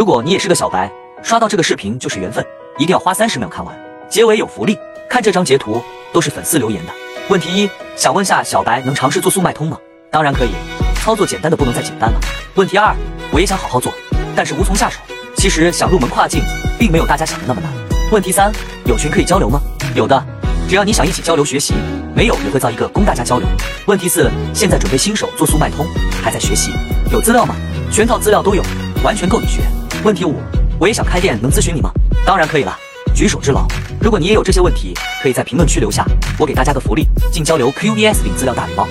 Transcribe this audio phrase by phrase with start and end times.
[0.00, 0.90] 如果你也是个小白，
[1.22, 2.42] 刷到这个视频就是缘分，
[2.78, 4.74] 一定要花三十秒看完，结尾有福利。
[5.10, 5.78] 看这张截图
[6.10, 6.92] 都是粉丝留言的。
[7.28, 9.76] 问题一，想问下小白能尝试做速卖通吗？
[10.10, 10.52] 当然可以，
[10.94, 12.18] 操作简单的不能再简单了。
[12.54, 12.96] 问题二，
[13.30, 13.92] 我也想好好做，
[14.34, 14.98] 但是无从下手。
[15.36, 16.40] 其实想入门跨境，
[16.78, 17.70] 并没有大家想的那么难。
[18.10, 18.50] 问题三，
[18.86, 19.60] 有群可以交流吗？
[19.94, 20.18] 有的，
[20.66, 21.74] 只要你想一起交流学习，
[22.16, 23.46] 没有也会造一个供大家交流。
[23.84, 25.86] 问题四，现在准备新手做速卖通，
[26.24, 26.72] 还在学习，
[27.12, 27.54] 有资料吗？
[27.92, 28.62] 全套资料都有，
[29.04, 29.60] 完全够你学。
[30.02, 30.36] 问题五，
[30.78, 31.90] 我也想开店，能咨询你吗？
[32.24, 32.74] 当然可以了，
[33.14, 33.66] 举手之劳。
[34.00, 36.06] 如果你也有这些问题，可以在评论区留下，
[36.38, 38.88] 我给大家个福利，进交流 QVS 领资料大礼包。